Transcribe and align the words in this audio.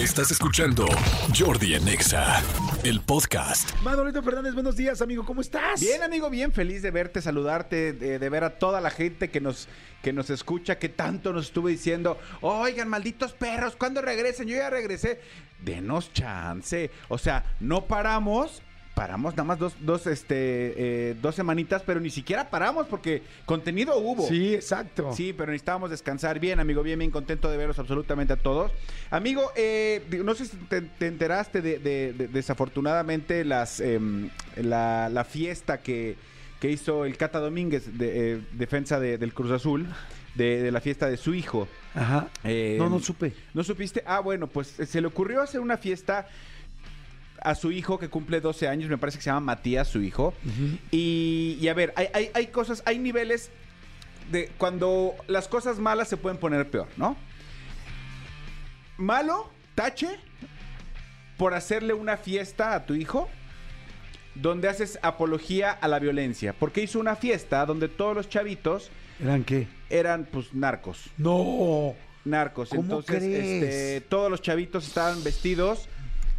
Estás 0.00 0.30
escuchando 0.30 0.86
Jordi 1.38 1.74
en 1.74 1.86
Exa, 1.86 2.42
el 2.84 3.02
podcast. 3.02 3.70
Manolito 3.82 4.22
Fernández, 4.22 4.54
buenos 4.54 4.74
días, 4.74 5.02
amigo, 5.02 5.26
¿cómo 5.26 5.42
estás? 5.42 5.78
Bien, 5.78 6.02
amigo, 6.02 6.30
bien 6.30 6.52
feliz 6.52 6.80
de 6.80 6.90
verte, 6.90 7.20
saludarte, 7.20 7.92
de, 7.92 8.18
de 8.18 8.28
ver 8.30 8.44
a 8.44 8.58
toda 8.58 8.80
la 8.80 8.88
gente 8.88 9.28
que 9.28 9.42
nos, 9.42 9.68
que 10.02 10.14
nos 10.14 10.30
escucha, 10.30 10.78
que 10.78 10.88
tanto 10.88 11.34
nos 11.34 11.48
estuvo 11.48 11.68
diciendo, 11.68 12.18
oigan, 12.40 12.88
malditos 12.88 13.34
perros, 13.34 13.76
¿cuándo 13.76 14.00
regresen? 14.00 14.48
Yo 14.48 14.56
ya 14.56 14.70
regresé. 14.70 15.20
Denos 15.62 16.10
chance. 16.14 16.90
O 17.08 17.18
sea, 17.18 17.44
no 17.60 17.84
paramos. 17.84 18.62
Paramos 19.00 19.32
nada 19.32 19.44
más 19.44 19.58
dos, 19.58 19.72
dos, 19.80 20.06
este, 20.06 20.34
eh, 20.76 21.16
dos 21.22 21.34
semanitas, 21.34 21.82
pero 21.86 22.00
ni 22.00 22.10
siquiera 22.10 22.50
paramos 22.50 22.86
porque 22.86 23.22
contenido 23.46 23.96
hubo. 23.96 24.28
Sí, 24.28 24.54
exacto. 24.54 25.14
Sí, 25.14 25.32
pero 25.32 25.52
necesitábamos 25.52 25.88
descansar. 25.88 26.38
Bien, 26.38 26.60
amigo, 26.60 26.82
bien, 26.82 26.98
bien 26.98 27.10
contento 27.10 27.50
de 27.50 27.56
verlos 27.56 27.78
absolutamente 27.78 28.34
a 28.34 28.36
todos. 28.36 28.72
Amigo, 29.10 29.52
eh, 29.56 30.04
no 30.22 30.34
sé 30.34 30.44
si 30.44 30.56
te, 30.68 30.82
te 30.82 31.06
enteraste 31.06 31.62
de, 31.62 31.78
de- 31.78 32.12
de- 32.12 32.28
desafortunadamente 32.28 33.42
las 33.46 33.80
em, 33.80 34.28
la, 34.56 35.08
la 35.08 35.24
fiesta 35.24 35.78
que, 35.80 36.16
que 36.60 36.70
hizo 36.70 37.06
el 37.06 37.16
Cata 37.16 37.38
Domínguez, 37.40 37.96
de, 37.96 38.34
eh, 38.34 38.40
defensa 38.52 39.00
de- 39.00 39.16
del 39.16 39.32
Cruz 39.32 39.50
Azul, 39.50 39.86
de, 40.34 40.62
de 40.62 40.70
la 40.70 40.82
fiesta 40.82 41.08
de 41.08 41.16
su 41.16 41.32
hijo. 41.32 41.68
Ajá. 41.94 42.28
Eh, 42.44 42.76
no, 42.78 42.90
no 42.90 43.00
supe. 43.00 43.32
¿No 43.54 43.64
supiste? 43.64 44.02
Ah, 44.06 44.20
bueno, 44.20 44.46
pues 44.46 44.78
eh, 44.78 44.84
se 44.84 45.00
le 45.00 45.06
ocurrió 45.06 45.40
hacer 45.40 45.60
una 45.60 45.78
fiesta 45.78 46.28
a 47.42 47.54
su 47.54 47.72
hijo 47.72 47.98
que 47.98 48.08
cumple 48.08 48.40
12 48.40 48.68
años, 48.68 48.88
me 48.90 48.98
parece 48.98 49.18
que 49.18 49.24
se 49.24 49.30
llama 49.30 49.40
Matías, 49.40 49.88
su 49.88 50.02
hijo. 50.02 50.34
y, 50.90 51.58
y 51.60 51.68
a 51.68 51.74
ver, 51.74 51.92
hay, 51.96 52.08
hay- 52.12 52.30
hay 52.34 52.46
cosas, 52.48 52.82
hay 52.86 52.98
niveles 52.98 53.50
de 54.30 54.48
cuando 54.58 55.14
las 55.26 55.48
cosas 55.48 55.78
malas 55.78 56.08
se 56.08 56.16
pueden 56.16 56.38
poner 56.38 56.70
peor, 56.70 56.88
¿no? 56.96 57.16
Malo, 58.96 59.50
tache, 59.74 60.08
por 61.38 61.54
hacerle 61.54 61.94
una 61.94 62.16
fiesta 62.16 62.74
a 62.74 62.84
tu 62.84 62.94
hijo 62.94 63.28
donde 64.34 64.68
haces 64.68 64.98
apología 65.02 65.70
a 65.72 65.88
la 65.88 65.98
violencia. 65.98 66.52
Porque 66.52 66.82
hizo 66.82 67.00
una 67.00 67.16
fiesta 67.16 67.64
donde 67.66 67.88
todos 67.88 68.14
los 68.14 68.28
chavitos 68.28 68.90
¿Eran 69.20 69.44
qué? 69.44 69.66
eran 69.88 70.26
pues 70.30 70.52
narcos 70.54 71.06
No. 71.16 71.94
narcos. 72.24 72.68
¿Cómo 72.70 72.82
Entonces, 72.82 73.16
crees? 73.18 73.62
este, 73.64 74.00
todos 74.02 74.30
los 74.30 74.42
chavitos 74.42 74.86
estaban 74.86 75.24
vestidos 75.24 75.88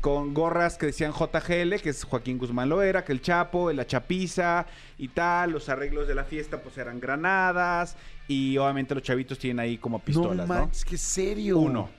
con 0.02 0.34
gorras 0.34 0.78
que 0.78 0.88
decían 0.88 1.12
JGL, 1.14 1.76
que 1.82 1.90
es 1.90 2.04
Joaquín 2.04 2.38
Guzmán 2.40 2.70
Loera, 2.70 3.06
que 3.06 3.12
el 3.12 3.22
Chapo, 3.22 3.72
la 3.72 3.86
Chapiza 3.86 4.66
y 4.98 5.08
tal. 5.10 5.52
Los 5.52 5.70
arreglos 5.70 6.08
de 6.08 6.16
la 6.16 6.24
fiesta 6.24 6.62
pues 6.62 6.78
eran 6.80 7.00
granadas 7.00 7.96
y 8.28 8.58
obviamente 8.58 8.96
los 8.96 9.04
chavitos 9.04 9.38
tienen 9.38 9.60
ahí 9.60 9.78
como 9.78 10.00
pistolas, 10.00 10.48
no 10.48 10.54
¿no? 10.56 10.60
manches, 10.62 10.84
qué 10.86 10.98
serio. 10.98 11.60
Uno. 11.60 11.90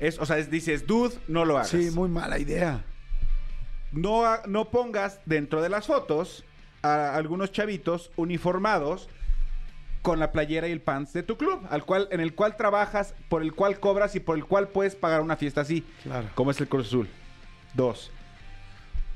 Es, 0.00 0.18
o 0.18 0.24
sea, 0.26 0.38
es- 0.38 0.50
dices, 0.50 0.86
dude, 0.86 1.14
no 1.28 1.44
lo 1.44 1.56
hagas. 1.56 1.68
Sí, 1.68 1.90
muy 1.92 2.08
mala 2.08 2.38
idea. 2.38 2.82
no, 3.92 4.24
no 4.46 4.70
pongas 4.70 5.20
dentro 5.26 5.62
de 5.62 5.68
las 5.68 5.86
fotos 5.86 6.44
a 6.82 7.14
algunos 7.16 7.52
chavitos 7.52 8.10
uniformados 8.16 9.08
con 10.02 10.18
la 10.20 10.30
playera 10.32 10.68
y 10.68 10.72
el 10.72 10.80
pants 10.80 11.12
de 11.12 11.22
tu 11.22 11.36
club, 11.36 11.60
al 11.70 11.84
cual, 11.84 12.08
en 12.12 12.20
el 12.20 12.34
cual 12.34 12.56
trabajas, 12.56 13.14
por 13.28 13.42
el 13.42 13.52
cual 13.54 13.80
cobras 13.80 14.14
y 14.14 14.20
por 14.20 14.36
el 14.36 14.44
cual 14.44 14.68
puedes 14.68 14.94
pagar 14.94 15.20
una 15.20 15.36
fiesta 15.36 15.62
así, 15.62 15.84
Claro. 16.04 16.28
como 16.34 16.50
es 16.52 16.60
el 16.60 16.68
Cruz 16.68 16.86
Azul. 16.86 17.08
Dos. 17.76 18.10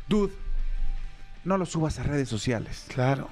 Dude, 0.09 0.33
no 1.45 1.57
lo 1.57 1.67
subas 1.67 1.99
a 1.99 2.03
redes 2.03 2.29
sociales. 2.29 2.85
Claro. 2.89 3.29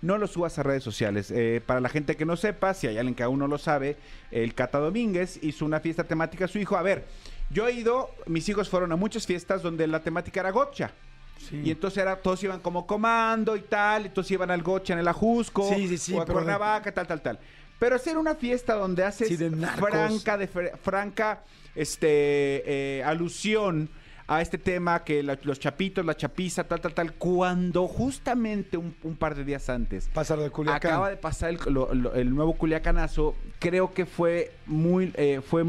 No 0.00 0.16
lo 0.16 0.28
subas 0.28 0.58
a 0.58 0.62
redes 0.62 0.84
sociales. 0.84 1.30
Eh, 1.32 1.60
para 1.66 1.80
la 1.80 1.88
gente 1.88 2.16
que 2.16 2.24
no 2.24 2.36
sepa, 2.36 2.72
si 2.74 2.86
hay 2.86 2.98
alguien 2.98 3.16
que 3.16 3.24
aún 3.24 3.40
no 3.40 3.48
lo 3.48 3.58
sabe, 3.58 3.96
el 4.30 4.54
Cata 4.54 4.78
Domínguez 4.78 5.40
hizo 5.42 5.64
una 5.64 5.80
fiesta 5.80 6.04
temática 6.04 6.44
a 6.44 6.48
su 6.48 6.58
hijo. 6.58 6.76
A 6.76 6.82
ver, 6.82 7.06
yo 7.50 7.66
he 7.66 7.72
ido, 7.72 8.14
mis 8.26 8.48
hijos 8.48 8.68
fueron 8.68 8.92
a 8.92 8.96
muchas 8.96 9.26
fiestas 9.26 9.62
donde 9.62 9.86
la 9.88 10.00
temática 10.00 10.38
era 10.40 10.50
gotcha. 10.52 10.92
Sí. 11.38 11.62
Y 11.64 11.70
entonces 11.72 11.98
era, 12.00 12.16
todos 12.16 12.42
iban 12.44 12.60
como 12.60 12.86
comando 12.86 13.56
y 13.56 13.62
tal, 13.62 14.06
entonces 14.06 14.30
iban 14.32 14.50
al 14.50 14.62
gocha 14.62 14.92
en 14.92 14.98
el 15.00 15.08
ajusco, 15.08 15.68
Sí, 15.74 15.88
sí, 15.88 15.98
sí, 15.98 16.14
o 16.14 16.22
a 16.22 16.26
Cuernavaca, 16.26 16.92
tal, 16.92 17.06
tal, 17.06 17.20
tal. 17.20 17.38
Pero 17.78 17.96
hacer 17.96 18.18
una 18.18 18.34
fiesta 18.34 18.74
donde 18.74 19.04
haces 19.04 19.38
de 19.38 19.50
franca, 19.50 20.36
de 20.36 20.52
fr- 20.52 20.76
franca 20.78 21.42
este, 21.76 22.98
eh, 22.98 23.04
alusión 23.04 23.88
a 24.30 24.42
este 24.42 24.58
tema 24.58 25.02
que 25.04 25.22
la- 25.22 25.38
los 25.42 25.58
chapitos, 25.58 26.04
la 26.04 26.14
chapiza, 26.16 26.62
tal, 26.64 26.80
tal, 26.82 26.92
tal, 26.94 27.14
cuando 27.14 27.88
justamente 27.88 28.76
un, 28.76 28.94
un 29.02 29.16
par 29.16 29.34
de 29.34 29.42
días 29.42 29.68
antes 29.70 30.08
Pásalo 30.12 30.42
de 30.42 30.50
Culiacán. 30.50 30.92
acaba 30.92 31.08
de 31.10 31.16
pasar 31.16 31.50
el, 31.50 31.58
lo- 31.72 31.92
lo- 31.94 32.12
el 32.14 32.34
nuevo 32.34 32.52
Culiacanazo, 32.54 33.34
creo 33.58 33.92
que 33.94 34.04
fue 34.06 34.52
muy, 34.66 35.12
eh, 35.16 35.40
fue 35.44 35.64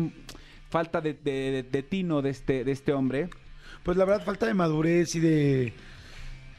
falta 0.70 1.00
de, 1.02 1.14
de- 1.14 1.52
de- 1.52 1.64
de 1.64 1.84
tino 1.84 2.22
de 2.22 2.30
este, 2.32 2.64
de 2.66 2.72
este 2.74 2.92
hombre. 2.94 3.30
Pues 3.84 3.96
la 3.98 4.04
verdad, 4.06 4.26
falta 4.26 4.46
de 4.46 4.54
madurez 4.54 5.16
y 5.16 5.20
de. 5.22 5.74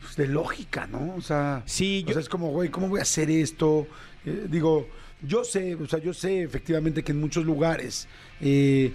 pues, 0.00 0.16
de 0.16 0.26
lógica, 0.26 0.86
¿no? 0.86 1.14
O 1.16 1.20
sea. 1.20 1.62
Sí, 1.66 2.02
o 2.04 2.08
yo- 2.08 2.12
sea, 2.14 2.22
es 2.22 2.28
como, 2.30 2.50
güey, 2.50 2.70
¿cómo 2.70 2.88
voy 2.88 3.00
a 3.00 3.02
hacer 3.02 3.30
esto? 3.30 3.86
Eh, 4.24 4.46
digo, 4.48 4.88
yo 5.20 5.44
sé, 5.44 5.74
o 5.74 5.86
sea, 5.86 5.98
yo 5.98 6.14
sé 6.14 6.42
efectivamente 6.42 7.04
que 7.04 7.12
en 7.12 7.20
muchos 7.20 7.44
lugares 7.44 8.08
eh, 8.40 8.90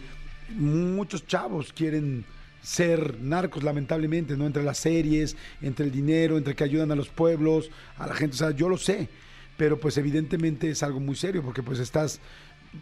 muchos 0.58 1.26
chavos 1.28 1.72
quieren 1.72 2.26
ser 2.66 3.20
narcos, 3.22 3.64
lamentablemente, 3.64 4.36
¿no? 4.36 4.46
Entre 4.48 4.64
las 4.64 4.80
series, 4.80 5.38
entre 5.62 5.86
el 5.86 5.92
dinero, 5.92 6.38
entre 6.38 6.56
que 6.56 6.64
ayudan 6.64 6.92
a 6.92 6.96
los 6.96 7.10
pueblos, 7.10 7.70
a 7.98 8.08
la 8.08 8.16
gente, 8.16 8.34
o 8.36 8.38
sea, 8.40 8.52
yo 8.52 8.68
lo 8.70 8.78
sé, 8.78 9.08
pero 9.56 9.80
pues 9.80 9.98
evidentemente 9.98 10.70
es 10.70 10.82
algo 10.82 11.00
muy 11.00 11.16
serio, 11.16 11.44
porque 11.44 11.62
pues 11.62 11.78
estás 11.80 12.20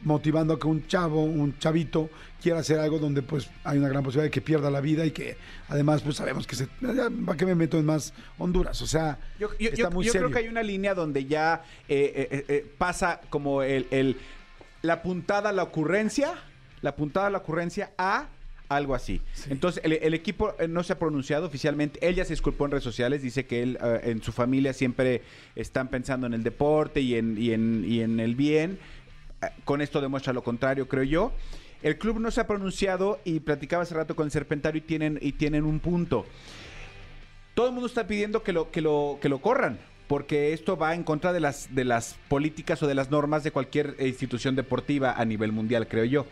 motivando 0.03 0.53
a 0.55 0.59
que 0.59 0.65
un 0.67 0.87
chavo, 0.87 1.23
un 1.23 1.57
chavito, 1.59 2.09
quiera 2.41 2.59
hacer 2.59 2.79
algo 2.79 2.97
donde 2.97 3.21
pues 3.21 3.49
hay 3.63 3.77
una 3.77 3.89
gran 3.89 4.03
posibilidad 4.03 4.23
de 4.25 4.31
que 4.31 4.41
pierda 4.41 4.71
la 4.71 4.81
vida 4.81 5.05
y 5.05 5.11
que 5.11 5.37
además 5.67 6.01
pues 6.01 6.15
sabemos 6.15 6.47
que 6.47 6.55
se... 6.55 6.65
¿Para 7.25 7.37
qué 7.37 7.45
me 7.45 7.53
meto 7.53 7.77
en 7.77 7.85
más 7.85 8.13
Honduras? 8.39 8.81
O 8.81 8.87
sea, 8.87 9.19
Yo, 9.39 9.49
yo- 9.59 9.69
está 9.69 9.75
yo- 9.83 9.91
muy 9.91 10.05
yo 10.05 10.11
serio. 10.13 10.27
creo 10.29 10.35
que 10.39 10.45
hay 10.45 10.49
una 10.51 10.63
línea 10.63 10.95
donde 10.95 11.25
ya 11.25 11.63
eh, 11.87 12.11
eh, 12.15 12.27
eh, 12.31 12.45
eh, 12.47 12.73
pasa 12.77 13.21
como 13.29 13.61
el, 13.61 13.85
el- 13.91 14.17
la 14.81 15.03
puntada 15.03 15.49
a 15.49 15.53
la 15.53 15.61
ocurrencia, 15.63 16.33
la 16.81 16.95
puntada 16.95 17.27
a 17.27 17.29
la 17.29 17.37
ocurrencia 17.37 17.91
a 17.97 18.29
algo 18.75 18.95
así. 18.95 19.21
Entonces, 19.49 19.83
el, 19.83 19.93
el 19.93 20.13
equipo 20.13 20.53
eh, 20.59 20.67
no 20.67 20.83
se 20.83 20.93
ha 20.93 20.99
pronunciado 20.99 21.45
oficialmente. 21.45 21.99
Él 22.07 22.15
ya 22.15 22.25
se 22.25 22.33
disculpó 22.33 22.65
en 22.65 22.71
redes 22.71 22.83
sociales, 22.83 23.21
dice 23.21 23.45
que 23.45 23.63
él 23.63 23.77
eh, 23.83 24.01
en 24.03 24.21
su 24.21 24.31
familia 24.31 24.73
siempre 24.73 25.21
están 25.55 25.87
pensando 25.87 26.27
en 26.27 26.33
el 26.33 26.43
deporte 26.43 27.01
y 27.01 27.15
en, 27.15 27.37
y 27.37 27.51
en, 27.51 27.85
y 27.87 28.01
en 28.01 28.19
el 28.19 28.35
bien. 28.35 28.79
Eh, 29.41 29.47
Con 29.63 29.81
esto 29.81 30.01
demuestra 30.01 30.33
lo 30.33 30.43
contrario, 30.43 30.87
creo 30.87 31.03
yo. 31.03 31.31
El 31.81 31.97
club 31.97 32.19
no 32.19 32.31
se 32.31 32.41
ha 32.41 32.47
pronunciado 32.47 33.19
y 33.25 33.41
platicaba 33.41 33.83
hace 33.83 33.95
rato 33.95 34.15
con 34.15 34.25
el 34.25 34.31
Serpentario 34.31 34.79
y 34.79 34.81
tienen, 34.81 35.19
y 35.21 35.33
tienen 35.33 35.63
un 35.65 35.79
punto 35.79 36.25
todo 37.53 37.67
el 37.67 37.73
mundo 37.73 37.87
está 37.87 38.07
pidiendo 38.07 38.43
que 38.43 38.51
lo, 38.53 38.71
que 38.71 38.81
lo, 38.81 39.19
que 39.21 39.29
lo 39.29 39.39
corran, 39.39 39.77
porque 40.07 40.53
esto 40.53 40.75
va 40.77 40.95
en 40.95 41.03
contra 41.03 41.33
de 41.33 41.39
las, 41.39 41.73
de 41.73 41.85
las 41.85 42.17
políticas 42.27 42.81
o 42.83 42.87
de 42.87 42.95
las 42.95 43.11
normas 43.11 43.43
de 43.43 43.51
cualquier 43.51 43.95
institución 43.99 44.55
deportiva 44.55 45.13
a 45.13 45.25
nivel 45.25 45.51
mundial, 45.51 45.87
creo 45.87 46.05
yo. 46.05 46.25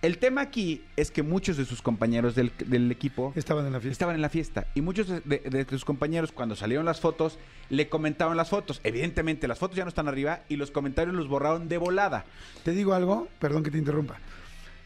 El 0.00 0.18
tema 0.18 0.42
aquí 0.42 0.84
es 0.96 1.10
que 1.10 1.24
muchos 1.24 1.56
de 1.56 1.64
sus 1.64 1.82
compañeros 1.82 2.36
del, 2.36 2.52
del 2.66 2.90
equipo 2.92 3.32
Estaban 3.34 3.66
en 3.66 3.72
la 3.72 3.80
fiesta. 3.80 3.92
estaban 3.92 4.14
en 4.14 4.22
la 4.22 4.28
fiesta 4.28 4.68
y 4.76 4.80
muchos 4.80 5.08
de, 5.08 5.20
de- 5.24 5.38
de 5.64 5.66
sus 5.68 5.84
compañeros 5.84 6.30
cuando 6.30 6.54
salieron 6.54 6.86
las 6.86 7.00
fotos 7.00 7.36
le 7.68 7.88
comentaban 7.88 8.36
las 8.36 8.48
fotos. 8.48 8.80
Evidentemente 8.84 9.48
las 9.48 9.58
fotos 9.58 9.76
ya 9.76 9.84
no 9.84 9.88
están 9.88 10.06
arriba 10.06 10.42
y 10.48 10.54
los 10.54 10.70
comentarios 10.70 11.16
los 11.16 11.26
borraron 11.26 11.68
de 11.68 11.78
volada. 11.78 12.26
Te 12.62 12.70
digo 12.70 12.94
algo, 12.94 13.26
perdón 13.40 13.64
que 13.64 13.72
te 13.72 13.78
interrumpa. 13.78 14.18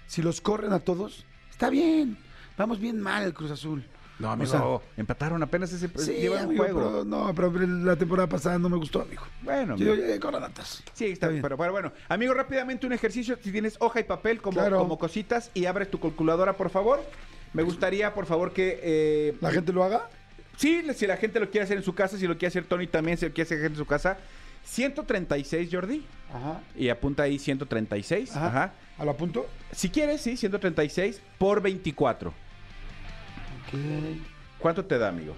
Si 0.07 0.23
los 0.23 0.41
corren 0.41 0.73
a 0.73 0.81
todos, 0.81 1.27
está 1.51 1.69
bien. 1.69 2.17
Vamos 2.57 2.81
bien 2.81 2.99
mal 2.99 3.23
el 3.25 3.35
Cruz 3.35 3.51
Azul. 3.51 3.85
No, 4.23 4.29
O 4.29 4.33
amigo, 4.33 4.51
sea, 4.51 4.93
empataron 4.97 5.43
apenas 5.43 5.73
ese 5.73 5.89
Sí, 5.99 6.13
llevan 6.13 6.45
amigo, 6.45 6.63
juego. 6.63 6.81
pero, 6.81 7.05
no, 7.05 7.35
pero 7.35 7.53
la 7.67 7.97
temporada 7.97 8.29
pasada 8.29 8.59
no 8.59 8.69
me 8.69 8.77
gustó, 8.77 9.03
amigo. 9.03 9.23
Bueno, 9.43 9.77
Yo, 9.77 9.95
yo, 9.97 10.21
corran 10.21 10.45
atrás. 10.45 10.83
Sí, 10.95 11.07
está, 11.07 11.27
bien. 11.29 11.43
pero, 11.43 11.59
pero 11.59 11.73
bueno. 11.73 11.93
Amigo, 12.09 12.33
rápidamente 12.33 12.87
un 12.87 12.93
ejercicio. 12.93 13.37
Si 13.43 13.51
tienes 13.51 13.77
hoja 13.81 13.99
y 14.01 14.05
papel 14.05 14.41
como, 14.41 14.59
Claro. 14.61 14.79
como 14.79 14.97
cositas 14.99 15.51
y 15.55 15.67
abre 15.67 15.87
tu 15.87 15.99
calculadora, 15.99 16.53
por 16.57 16.71
favor. 16.71 17.03
Me 17.53 17.63
gustaría, 17.65 18.15
por 18.15 18.27
favor, 18.27 18.53
que... 18.53 18.79
eh, 18.83 19.37
¿La 19.41 19.51
gente 19.51 19.73
lo 19.73 19.83
haga? 19.85 20.09
Sí, 20.57 20.83
si 20.95 21.07
la 21.07 21.17
gente 21.17 21.41
lo 21.41 21.51
quiere 21.51 21.65
hacer 21.65 21.77
en 21.79 21.83
su 21.83 21.95
casa, 21.95 22.17
si 22.17 22.27
lo 22.27 22.35
quiere 22.35 22.47
hacer 22.49 22.65
Tony 22.65 22.87
también, 22.87 23.19
si 23.19 23.27
lo 23.27 23.33
quiere 23.35 23.47
hacer 23.47 23.65
en 23.65 23.77
su 23.77 23.85
casa. 23.87 24.19
136, 24.65 25.69
Jordi. 25.73 26.05
Ajá. 26.33 26.61
Y 26.77 26.89
apunta 26.89 27.25
ahí 27.25 27.39
136. 27.39 28.37
Ajá. 28.37 28.47
Ajá. 28.47 28.73
¿A 28.99 29.05
lo 29.05 29.11
apunto? 29.11 29.47
Si 29.73 29.91
quieres, 29.91 30.21
sí, 30.21 30.37
136 30.37 31.21
por 31.39 31.61
24. 31.61 32.33
¿Cuánto 34.59 34.85
te 34.85 34.99
da, 34.99 35.09
amigo? 35.09 35.35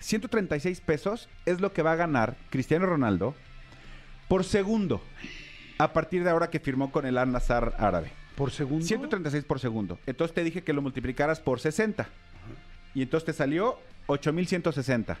136 0.00 0.80
pesos 0.80 1.28
es 1.46 1.60
lo 1.60 1.72
que 1.72 1.82
va 1.82 1.92
a 1.92 1.96
ganar 1.96 2.36
Cristiano 2.50 2.84
Ronaldo 2.84 3.36
por 4.26 4.42
segundo 4.42 5.00
a 5.78 5.92
partir 5.92 6.24
de 6.24 6.30
ahora 6.30 6.50
que 6.50 6.58
firmó 6.58 6.90
con 6.90 7.06
el 7.06 7.16
Al 7.16 7.30
Nassr 7.30 7.74
árabe. 7.78 8.10
Por 8.34 8.50
segundo. 8.50 8.84
136 8.84 9.44
por 9.44 9.60
segundo. 9.60 9.98
Entonces 10.06 10.34
te 10.34 10.42
dije 10.42 10.62
que 10.62 10.72
lo 10.72 10.82
multiplicaras 10.82 11.40
por 11.40 11.60
60. 11.60 12.08
Y 12.94 13.02
entonces 13.02 13.26
te 13.26 13.32
salió 13.32 13.78
8160. 14.06 15.18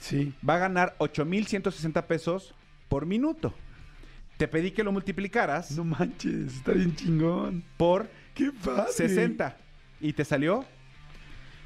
Sí. 0.00 0.34
Va 0.48 0.56
a 0.56 0.58
ganar 0.58 0.94
8160 0.98 2.06
pesos 2.06 2.54
por 2.88 3.06
minuto. 3.06 3.54
Te 4.36 4.48
pedí 4.48 4.70
que 4.70 4.84
lo 4.84 4.92
multiplicaras 4.92 5.70
No 5.72 5.84
manches, 5.84 6.56
está 6.56 6.72
bien 6.72 6.94
chingón. 6.94 7.64
por 7.76 8.08
Qué 8.34 8.52
padre. 8.52 8.92
60. 8.92 9.56
Y 10.00 10.12
te 10.12 10.24
salió 10.24 10.64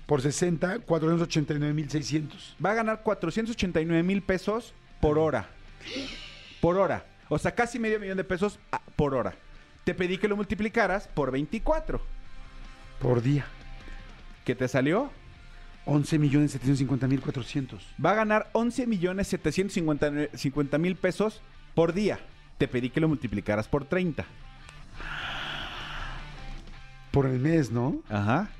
Por 0.07 0.23
60, 0.23 0.81
489 0.81 1.75
mil 1.75 1.91
600. 1.91 2.57
va 2.65 2.71
a 2.71 2.75
ganar 2.75 3.03
489 3.03 4.03
mil 4.05 4.23
pesos 4.23 4.73
por 5.01 5.19
hora. 5.19 5.49
Por 6.61 6.77
hora. 6.77 7.07
O 7.29 7.39
sea, 7.39 7.55
casi 7.55 7.79
medio 7.79 7.99
millón 7.99 8.17
de 8.17 8.25
pesos 8.25 8.59
ah, 8.73 8.83
por 8.97 9.15
hora. 9.15 9.35
Te 9.85 9.95
pedí 9.95 10.19
que 10.19 10.29
lo 10.29 10.37
multiplicaras 10.37 11.09
por 11.09 11.31
24. 11.31 12.01
Por 13.01 13.23
día. 13.23 13.47
¿Qué 14.45 14.55
te 14.55 14.69
salió? 14.69 15.11
11 15.87 16.19
millones 16.19 16.53
750 16.53 17.07
mil 17.09 17.21
400. 17.21 17.85
Va 18.05 18.13
a 18.13 18.15
ganar 18.15 18.51
11 18.53 18.87
millones 18.87 19.29
750 19.29 20.79
mil 20.79 20.97
pesos 20.97 21.41
por 21.75 21.93
día. 21.93 22.19
Te 22.59 22.69
pedí 22.69 22.91
que 22.91 23.01
lo 23.01 23.09
multiplicaras 23.09 23.67
por 23.69 23.85
30. 23.87 24.25
Por 27.11 27.27
el 27.27 27.39
mes, 27.41 27.71
¿no? 27.71 28.03
Ajá. 28.09 28.51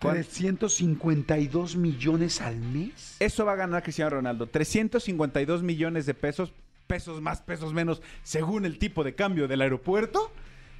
¿Cuán- 0.00 0.14
352 0.14 1.76
millones 1.76 2.40
al 2.40 2.56
mes. 2.56 3.16
Eso 3.20 3.44
va 3.44 3.52
a 3.52 3.56
ganar 3.56 3.82
Cristiano 3.82 4.10
Ronaldo. 4.10 4.46
352 4.48 5.62
millones 5.62 6.06
de 6.06 6.14
pesos, 6.14 6.52
pesos 6.86 7.20
más, 7.20 7.40
pesos 7.40 7.72
menos, 7.72 8.02
según 8.22 8.64
el 8.66 8.78
tipo 8.78 9.02
de 9.04 9.14
cambio 9.14 9.48
del 9.48 9.62
aeropuerto. 9.62 10.32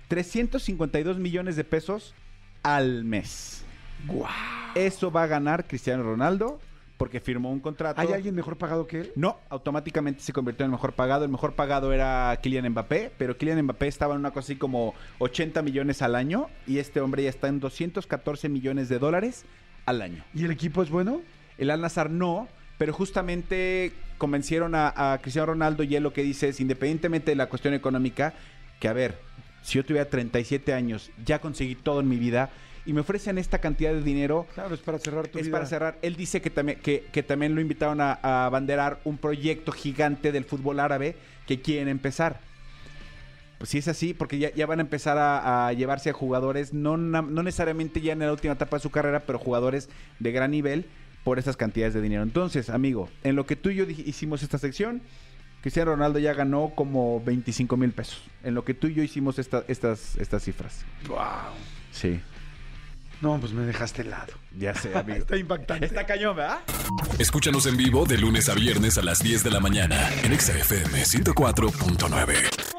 352 0.09 1.19
millones 1.19 1.57
de 1.57 1.65
pesos 1.65 2.15
al 2.63 3.05
mes. 3.05 3.65
¡Guau! 4.07 4.31
Eso 4.75 5.11
va 5.11 5.25
a 5.25 5.27
ganar 5.27 5.67
Cristiano 5.67 6.03
Ronaldo 6.03 6.59
porque 7.03 7.19
firmó 7.19 7.51
un 7.51 7.59
contrato. 7.59 8.01
¿Hay 8.01 8.13
alguien 8.13 8.35
mejor 8.35 8.57
pagado 8.57 8.87
que 8.87 9.01
él? 9.01 9.13
No, 9.17 9.37
automáticamente 9.49 10.23
se 10.23 10.33
convirtió 10.33 10.65
en 10.65 10.71
el 10.71 10.73
mejor 10.73 10.93
pagado. 10.93 11.25
El 11.25 11.33
mejor 11.33 11.55
pagado 11.55 11.93
era 11.93 12.39
Kylian 12.41 12.69
Mbappé, 12.71 13.11
pero 13.19 13.37
Kylian 13.37 13.61
Mbappé 13.63 13.89
estaba 13.89 14.15
en 14.15 14.21
una 14.21 14.31
cosa 14.31 14.53
así 14.53 14.57
como 14.57 14.95
80 15.19 15.63
millones 15.63 16.01
al 16.01 16.15
año 16.15 16.47
y 16.65 16.79
este 16.79 17.01
hombre 17.01 17.25
ya 17.25 17.31
está 17.31 17.49
en 17.49 17.59
214 17.59 18.49
millones 18.49 18.89
de 18.89 19.01
dólares 19.01 19.45
al 19.85 20.01
año. 20.01 20.25
¿Y 20.33 20.45
el 20.45 20.53
equipo 20.53 20.81
es 20.81 20.91
bueno? 20.91 21.23
El 21.59 21.71
Al 21.71 21.81
Nazar 21.81 22.09
no, 22.09 22.47
pero 22.79 22.93
justamente 22.93 23.93
convencieron 24.17 24.77
a, 24.77 25.13
a 25.13 25.19
Cristiano 25.19 25.47
Ronaldo 25.47 25.83
y 25.83 25.97
él 25.97 26.05
lo 26.05 26.13
que 26.13 26.23
dice 26.23 26.51
es, 26.51 26.61
independientemente 26.61 27.33
de 27.33 27.37
la 27.37 27.49
cuestión 27.49 27.75
económica, 27.75 28.33
que 28.79 28.87
a 28.87 28.93
ver, 28.93 29.19
si 29.63 29.75
yo 29.75 29.85
tuviera 29.85 30.09
37 30.09 30.73
años, 30.73 31.11
ya 31.25 31.41
conseguí 31.41 31.75
todo 31.75 31.99
en 31.99 32.09
mi 32.09 32.17
vida 32.17 32.51
y 32.85 32.93
me 32.93 33.01
ofrecen 33.01 33.39
esta 33.39 33.59
cantidad 33.61 33.93
de 33.93 34.03
dinero, 34.03 34.47
Claro, 34.55 34.75
es 34.75 34.81
para 34.81 34.99
cerrar 34.99 35.29
tu 35.29 35.39
es 35.39 35.47
vida. 35.47 35.53
para 35.57 35.67
cerrar. 35.67 35.99
Él 36.03 36.17
dice 36.17 36.41
que 36.41 36.51
también, 36.51 36.79
que, 36.81 37.05
que 37.13 37.23
también 37.23 37.55
lo 37.55 37.61
invitaron 37.61 38.01
a, 38.01 38.19
a 38.23 38.47
abanderar 38.47 39.01
un 39.05 39.19
proyecto 39.19 39.71
gigante 39.73 40.33
del 40.33 40.45
fútbol 40.45 40.81
árabe 40.81 41.15
que 41.47 41.61
quieren 41.61 41.89
empezar. 41.89 42.41
Pues 43.59 43.71
si 43.71 43.79
es 43.79 43.87
así, 43.87 44.13
porque 44.15 44.39
ya, 44.39 44.53
ya 44.53 44.67
van 44.67 44.81
a 44.81 44.83
empezar 44.83 45.19
a, 45.19 45.69
a 45.69 45.73
llevarse 45.73 46.11
a 46.11 46.13
jugadores, 46.13 46.73
no, 46.75 46.97
no 46.97 47.23
necesariamente 47.45 48.01
ya 48.01 48.13
en 48.15 48.19
la 48.19 48.33
última 48.33 48.55
etapa 48.55 48.77
de 48.79 48.83
su 48.83 48.91
carrera, 48.91 49.21
pero 49.21 49.39
jugadores 49.39 49.89
de 50.19 50.33
gran 50.33 50.51
nivel 50.51 50.87
por 51.23 51.39
esas 51.39 51.57
cantidades 51.57 51.95
de 51.95 52.01
dinero. 52.03 52.25
Entonces, 52.25 52.69
amigo, 52.71 53.09
en 53.23 53.37
lo 53.37 53.47
que 53.47 53.55
tú 53.55 53.69
y 53.71 53.77
yo 53.77 53.85
hicimos 53.85 54.43
esta 54.43 54.59
sección, 54.59 55.01
Cristiano 55.61 55.93
Ronaldo 55.93 56.19
ya 56.19 56.35
ganó 56.35 56.73
como 56.75 57.23
25 57.25 57.77
mil 57.77 57.93
pesos. 57.93 58.21
En 58.43 58.55
lo 58.55 58.65
que 58.65 58.75
tú 58.75 58.89
y 58.89 58.95
yo 58.95 59.05
hicimos 59.05 59.39
esta- 59.39 59.63
estas, 59.69 60.17
estas 60.17 60.43
cifras. 60.43 60.85
¡Wow! 61.07 61.19
Sí. 61.93 62.21
No, 63.23 63.39
pues 63.39 63.53
me 63.53 63.65
dejaste 63.65 64.03
helado. 64.03 64.33
Ya 64.59 64.75
sé, 64.75 64.95
amigo. 64.99 65.21
Está 65.21 65.37
impactante. 65.37 65.87
Está 65.87 66.05
cañón, 66.05 66.37
¿verdad? 66.37 66.59
Escúchanos 67.19 67.67
en 67.67 67.77
vivo 67.77 68.05
de 68.05 68.19
lunes 68.19 68.49
a 68.49 68.55
viernes 68.55 68.99
a 68.99 69.03
las 69.03 69.21
10 69.21 69.45
de 69.45 69.51
la 69.51 69.61
mañana 69.61 70.11
en 70.25 70.33
Exa 70.33 70.53
FM 70.59 71.03
104.9. 71.05 72.72